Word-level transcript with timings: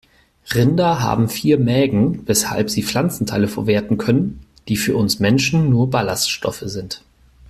Rinder 0.55 0.99
haben 1.01 1.29
vier 1.29 1.59
Mägen, 1.59 2.27
weshalb 2.27 2.71
sie 2.71 2.81
Pflanzenteile 2.81 3.47
verwerten 3.47 3.99
können, 3.99 4.39
die 4.67 4.75
für 4.75 4.95
uns 4.97 5.19
Menschen 5.19 5.69
nur 5.69 5.91
Ballaststoffe 5.91 6.63
sind. 6.65 7.03